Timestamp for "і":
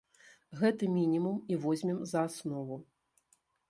1.55-1.61